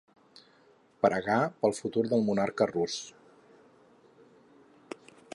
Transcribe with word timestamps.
Pregar 1.05 1.35
pel 1.65 1.75
futur 1.79 2.03
del 2.13 2.25
monarca 2.29 2.67
rus. 2.71 2.95